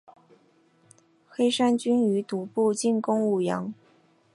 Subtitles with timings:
[1.29, 3.71] 黑山军于毒部进攻武阳。